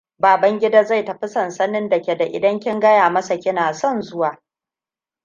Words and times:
Babangida 0.19 0.83
zai 0.83 1.05
tafi 1.05 1.27
sansanin 1.27 1.89
da 1.89 2.01
ke 2.01 2.13
idan 2.31 2.59
kin 2.59 2.79
gaya 2.79 3.09
masa 3.09 3.37
kina 3.39 3.73
son 3.73 4.01
zuwa. 4.01 4.37